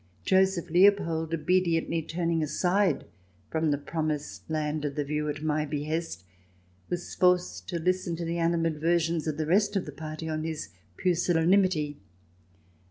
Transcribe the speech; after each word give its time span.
Joseph 0.25 0.71
Leopold, 0.71 1.31
obediently 1.31 2.01
turning 2.01 2.41
aside 2.41 3.05
from 3.51 3.69
the 3.69 3.77
promised 3.77 4.49
land 4.49 4.83
of 4.83 4.95
the 4.95 5.03
view 5.03 5.29
at 5.29 5.43
my 5.43 5.63
behest, 5.63 6.23
was 6.89 7.13
forced 7.13 7.69
to 7.69 7.77
listen 7.77 8.15
to 8.15 8.25
the 8.25 8.39
animadversions 8.39 9.27
of 9.27 9.37
the 9.37 9.45
rest 9.45 9.75
of 9.75 9.85
the 9.85 9.91
party 9.91 10.27
on 10.27 10.43
his 10.43 10.69
pusillanimity. 10.97 11.99